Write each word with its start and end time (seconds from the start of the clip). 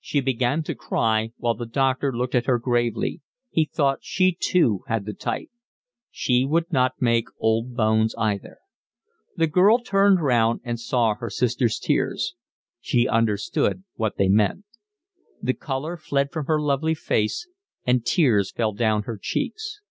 She 0.00 0.22
began 0.22 0.62
to 0.62 0.74
cry, 0.74 1.32
while 1.36 1.52
the 1.52 1.66
doctor 1.66 2.10
looked 2.10 2.34
at 2.34 2.46
her 2.46 2.58
gravely; 2.58 3.20
he 3.50 3.66
thought 3.66 3.98
she 4.00 4.32
too 4.34 4.80
had 4.86 5.04
the 5.04 5.12
type; 5.12 5.50
she 6.10 6.46
would 6.46 6.72
not 6.72 7.02
make 7.02 7.26
old 7.38 7.74
bones 7.76 8.14
either. 8.16 8.60
The 9.36 9.46
girl 9.46 9.78
turned 9.80 10.22
round 10.24 10.62
and 10.64 10.80
saw 10.80 11.16
her 11.16 11.28
sister's 11.28 11.78
tears. 11.78 12.34
She 12.80 13.06
understood 13.08 13.84
what 13.96 14.16
they 14.16 14.30
meant. 14.30 14.64
The 15.42 15.52
colour 15.52 15.98
fled 15.98 16.32
from 16.32 16.46
her 16.46 16.58
lovely 16.62 16.94
face 16.94 17.46
and 17.84 18.06
tears 18.06 18.50
fell 18.50 18.72
down 18.72 19.02
her 19.02 19.18
cheeks. 19.20 19.82